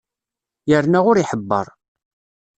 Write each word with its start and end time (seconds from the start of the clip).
Yerna 0.69 0.99
ur 1.09 1.15
iḥebber. 1.17 1.67